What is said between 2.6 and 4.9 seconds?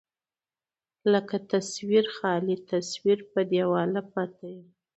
تصوير په دېواله پاتې يم